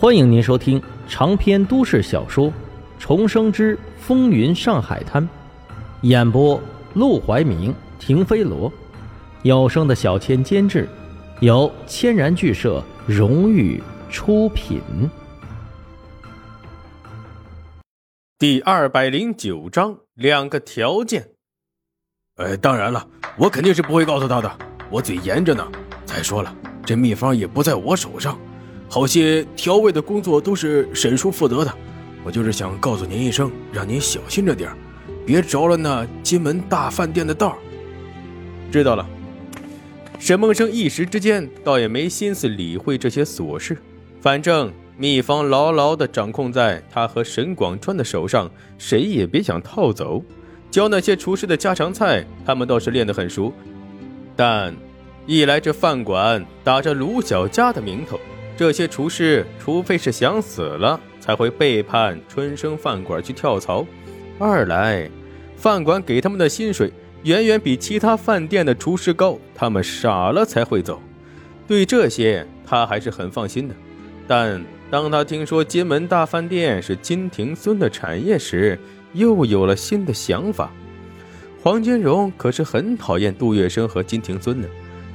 [0.00, 2.46] 欢迎您收听长篇都市小说
[2.98, 5.22] 《重生之风云上海滩》，
[6.00, 6.58] 演播：
[6.94, 8.72] 陆怀明、停飞罗，
[9.42, 10.88] 有声的小千监制，
[11.40, 13.78] 由千然剧社荣誉
[14.08, 14.80] 出品。
[18.38, 21.28] 第二百零九章，两个条件。
[22.36, 23.06] 呃，当然了，
[23.36, 24.50] 我肯定是不会告诉他的，
[24.88, 25.70] 我嘴严着呢。
[26.06, 26.56] 再说了，
[26.86, 28.40] 这秘方也不在我手上。
[28.92, 31.72] 好些调味的工作都是沈叔负责的，
[32.24, 34.68] 我就是想告诉您一声，让您小心着点
[35.24, 37.56] 别着了那金门大饭店的道。
[38.72, 39.08] 知道了。
[40.18, 43.78] 沈梦生一时之间倒也没心思理会这些琐事，
[44.20, 50.20] 反正秘方牢牢地掌控在他和沈广川的手上，谁也别想套走。
[50.68, 53.52] 教那些厨师的家常菜，他们倒是练得很熟，
[54.34, 54.74] 但
[55.26, 58.18] 一来这饭馆打着卢小家的名头。
[58.60, 63.86] 这些厨师，除非是想死了，才会背叛春生饭馆去跳槽；
[64.38, 65.10] 二来，
[65.56, 71.00] 饭馆给他们的薪水远远比其他饭店的厨师高，他们傻了才会走。
[71.66, 73.74] 对这些，他还是很放心的。
[74.28, 78.78] 但当他听说金门大饭店是金庭孙的产业时，
[79.14, 80.70] 又有了新的想法。
[81.62, 84.68] 黄金荣可是很讨厌杜月笙和金庭孙的。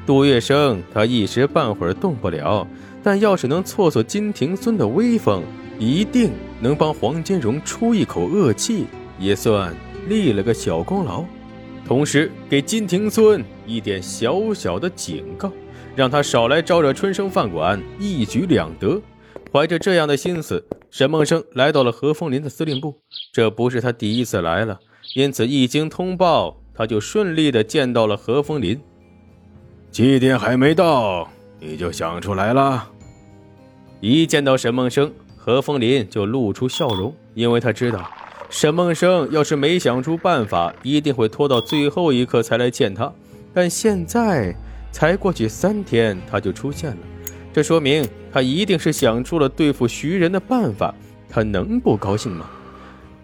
[0.05, 2.67] 杜月笙，他一时半会儿动不了，
[3.01, 5.41] 但要是能挫挫金庭孙的威风，
[5.79, 8.85] 一定能帮黄金荣出一口恶气，
[9.17, 9.73] 也算
[10.07, 11.23] 立了个小功劳。
[11.87, 15.51] 同时给金庭孙一点小小的警告，
[15.95, 19.01] 让他少来招惹春生饭馆，一举两得。
[19.51, 23.01] 怀着这样的心思，沈梦生来到了何风林的司令部。
[23.33, 24.79] 这不是他第一次来了，
[25.15, 28.79] 因此一经通报，他就顺利的见到了何风林。
[29.95, 31.25] 七点还没到，
[31.57, 32.85] 你就想出来了。
[34.01, 38.05] 一见到沈梦生，何风林就露出笑容，因为他知道，
[38.49, 43.09] 沈梦生要是没想出办法，一定会拖到最后一刻才来见他。
[43.53, 44.53] 但现在
[44.91, 46.97] 才过去三天，他就出现了，
[47.53, 50.93] 这说明他一定是想出了对付徐仁的办法。
[51.29, 52.49] 他能不高兴吗？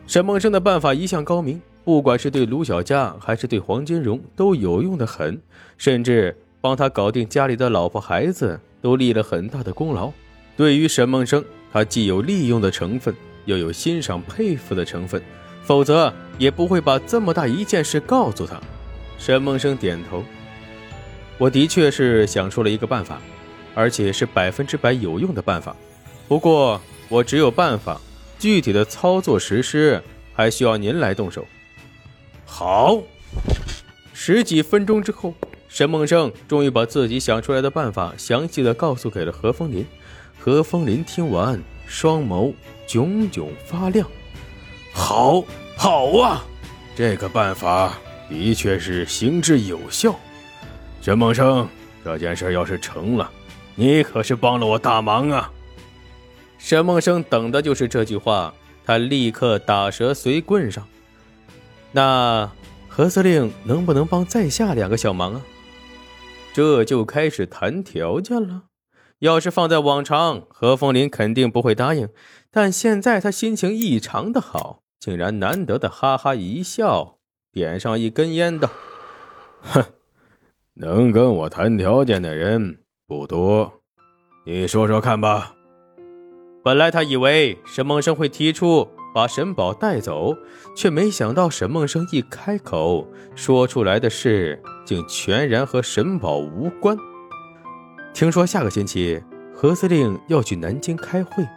[0.07, 5.37] 沈梦生的办法一向高明，不管是对卢小佳还是对黄金荣，都有用的很，
[5.77, 6.33] 甚至。
[6.61, 10.11] 帮他搞定家里的老婆孩子，都立了很大的功劳。
[10.55, 13.13] 对于沈梦生，他既有利用的成分，
[13.45, 15.19] 又有欣赏佩服的成分，
[15.63, 18.61] 否则也不会把这么大一件事告诉他。
[19.17, 20.23] 沈梦生点头
[21.39, 23.19] ：“我的确是想出了一个办法，
[23.73, 25.75] 而且是百分之百有用的办法。
[26.27, 26.79] 不过
[27.09, 27.99] 我只有办法，
[28.37, 30.01] 具体的操作实施
[30.33, 31.43] 还需要您来动手。”
[32.45, 33.01] 好。
[34.13, 35.33] 十几分钟之后。
[35.71, 39.85] 沈梦生终于把自己想出来的办法详细的告诉给了何风林。
[40.37, 42.53] 何风林听完，双眸
[42.85, 44.05] 炯炯发亮。
[44.93, 45.41] 好，
[45.77, 46.43] 好啊，
[46.93, 47.97] 这个办法
[48.29, 50.13] 的确是行之有效。
[51.01, 51.65] 沈梦生，
[52.03, 53.31] 这件事要是成了，
[53.75, 55.49] 你可是帮了我大忙啊！
[56.57, 58.53] 沈梦生等的就是这句话，
[58.85, 60.85] 他立刻打蛇随棍上。
[61.93, 62.51] 那
[62.89, 65.41] 何司令能不能帮在下两个小忙啊？
[66.53, 68.63] 这就开始谈条件了。
[69.19, 72.09] 要是放在往常，何风林肯定不会答应。
[72.49, 77.17] 但现在他心情异常的好，竟然难得的哈哈一笑，
[77.51, 78.69] 点上一根烟道
[79.61, 79.85] ：“哼，
[80.73, 83.81] 能跟我谈条件的人不多，
[84.45, 85.55] 你说说看吧。”
[86.63, 90.35] 本来他以为沈梦生会提出把沈宝带走，
[90.75, 94.61] 却没想到沈梦生一开口说出来的事。
[94.83, 96.97] 竟全然和沈宝无关。
[98.13, 99.21] 听说下个星期
[99.53, 101.47] 何司令要去南京开会，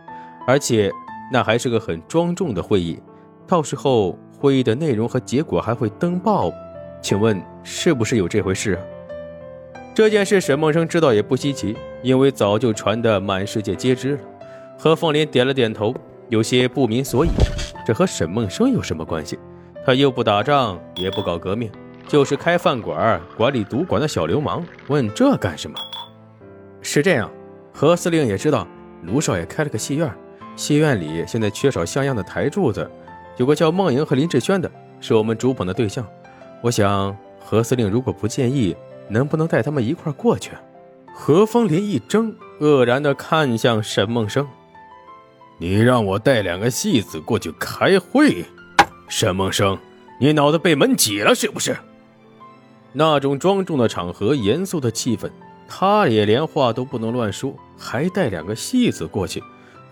[0.46, 0.92] 而且
[1.32, 3.00] 那还是个很庄重的会议。
[3.44, 6.52] 到时候会议的内容和结果还会登报，
[7.02, 8.82] 请问是不是有这回事啊？
[9.94, 14.18] 这件事沈梦生知道也不稀奇，因为早就传得满世界皆知了。
[14.78, 15.92] 何凤林点了点头，
[16.28, 17.30] 有些不明所以。
[17.86, 19.38] 这和沈梦生有什么关系？
[19.84, 21.70] 他又不打仗，也不搞革命。
[22.06, 25.76] 就是开饭馆、管理赌馆的小流氓，问这干什么？
[26.82, 27.30] 是这样，
[27.72, 28.66] 何司令也知道，
[29.02, 30.10] 卢少爷开了个戏院，
[30.56, 32.90] 戏院里现在缺少像样的台柱子，
[33.36, 36.06] 有个叫孟莹和林志轩的，是我们主捧的对象。
[36.62, 38.74] 我想何司令如果不介意，
[39.08, 40.52] 能不能带他们一块过去？
[41.14, 44.46] 何风林一怔，愕然地看向沈梦生
[45.58, 48.44] ：“你让我带两个戏子过去开会？
[49.08, 49.78] 沈梦生，
[50.18, 51.76] 你脑子被门挤了是不是？”
[52.92, 55.30] 那种庄重的场合，严肃的气氛，
[55.68, 59.42] 他也连话都不能乱说，还带两个戏子过去。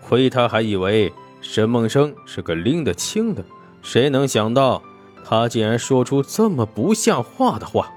[0.01, 1.11] 亏他还以为
[1.41, 3.43] 沈梦生是个拎得清的，
[3.81, 4.81] 谁能想到
[5.23, 7.91] 他竟然说出这么不像话的话？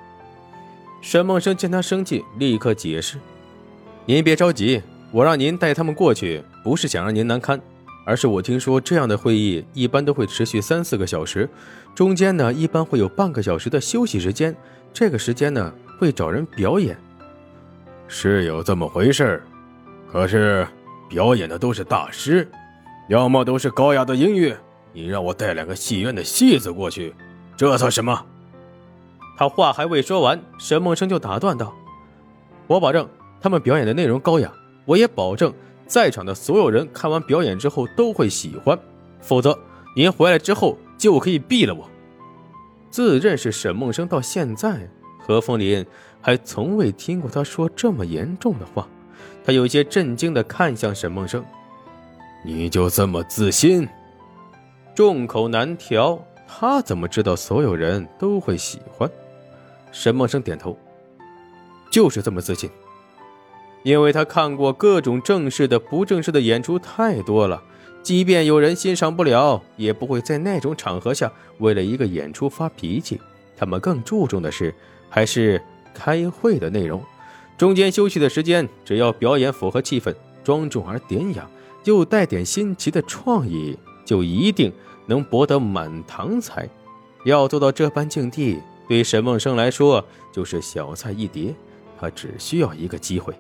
[1.01, 3.19] 沈梦生见他生气，立刻解释
[4.07, 7.61] ：“您别着急，我让您带他们过去，不是想让您难堪，
[8.05, 11.49] 而是我听说这样的会议一般都会持续三四个小时，
[11.95, 14.53] 中间呢一般会有半个小时的休息时间，
[14.93, 16.99] 这个时间呢会找人表演。
[18.09, 19.41] 是有这么回事
[20.11, 20.67] 可是
[21.09, 22.51] 表演的都是大师，
[23.09, 24.59] 要么都是高雅的音乐，
[24.93, 27.15] 你让我带两个戏院的戏子过去，
[27.57, 28.27] 这算什么？”
[29.39, 31.73] 他话还未说完，沈梦生就打断道
[32.67, 33.09] ：“我保证
[33.41, 34.53] 他们表演的内容高雅，
[34.85, 35.55] 我也保证
[35.87, 38.79] 在场的所有人看完表演之后都会喜欢。
[39.21, 39.59] 否则，
[39.95, 41.89] 您回来之后就可以毙了我。”
[42.91, 44.89] 自认识沈梦生到现在，
[45.19, 45.85] 何风林
[46.21, 48.89] 还从未听过他说这么严重的话。
[49.45, 51.45] 他有些震惊地看向沈梦生
[52.45, 53.87] ：“你就这么自信？”
[54.95, 56.19] 众口难调，
[56.49, 59.11] 他怎么知道所有人都会喜欢？
[59.93, 60.77] 沈梦生点头，
[61.91, 62.71] 就是这么自信，
[63.87, 67.63] 因为他看过各种正式的、不正式的演出太多了。
[68.03, 73.21] 即便有人欣赏不了，也不会在那种场合下为了一个演出发脾气。
[73.57, 74.75] 他们更注重的是，
[75.09, 75.63] 还是
[75.95, 77.01] 开会的内容。
[77.57, 80.13] 中间休息的时间，只要表演符合气氛、
[80.43, 81.49] 庄重而典雅，
[81.85, 84.73] 又带点新奇的创意，就一定
[85.07, 86.69] 能博得满堂彩。
[87.25, 88.59] 要做到这般境地。
[88.89, 91.55] 对沈梦生来说，就是小菜一碟，
[92.01, 93.33] 他只需要一个机会。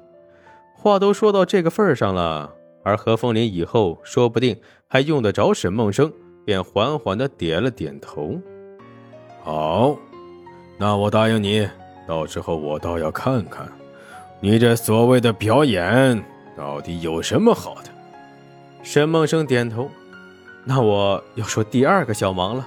[0.87, 2.49] 话都说到这个份儿上了，
[2.85, 4.56] 而何风林以后说不定
[4.87, 6.12] 还用得着沈梦生，
[6.44, 8.41] 便缓缓的点了点头。
[9.43, 9.97] 好，
[10.79, 11.69] 那我答应你，
[12.06, 13.69] 到时候我倒要看看，
[14.38, 16.25] 你这所谓的表演
[16.56, 17.91] 到底有什么好的。
[18.85, 19.91] 沈梦生点头，
[20.65, 22.65] 那我要说第二个小忙了。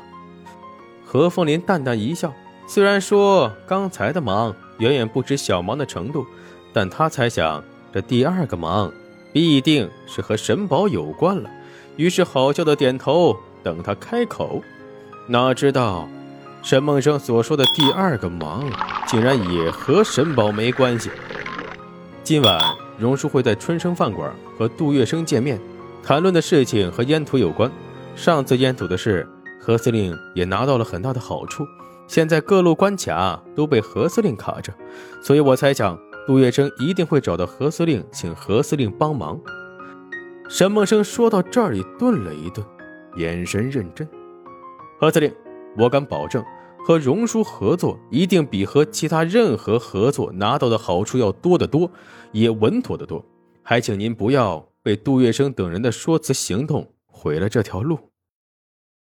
[1.05, 2.33] 何凤林淡淡一笑。
[2.67, 6.25] 虽然说刚才的忙远远不止小忙的程度，
[6.73, 8.91] 但他猜想这第二个忙
[9.33, 11.49] 必定是和神宝有关了，
[11.95, 14.61] 于是好笑的点头，等他开口。
[15.27, 16.07] 哪知道
[16.61, 18.69] 沈梦生所说的第二个忙，
[19.07, 21.09] 竟然也和神宝没关系。
[22.23, 22.59] 今晚
[22.97, 25.59] 荣叔会在春生饭馆和杜月笙见面，
[26.03, 27.71] 谈论的事情和烟土有关。
[28.15, 29.27] 上次烟土的事，
[29.59, 31.65] 何司令也拿到了很大的好处。
[32.07, 34.73] 现在各路关卡都被何司令卡着，
[35.21, 35.97] 所以我猜想
[36.29, 39.41] 杜月笙一定会找到何司令，请何司令帮忙。
[40.47, 42.63] 沈梦生说到这里顿了一顿，
[43.17, 44.07] 眼神认真。
[44.99, 45.33] 何司令，
[45.75, 46.45] 我敢保证，
[46.85, 51.89] 和荣叔合作一定比和其他任何合作拿到的好处要多得多，
[52.31, 53.25] 也稳妥得多。
[53.63, 57.97] 还请您不要被杜月笙等人的说辞行动毁了这条路。